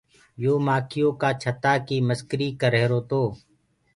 [0.43, 3.21] يو مآکيو ڪآ ڇتآ ڪي مسڪري ڪر رهيرو تو۔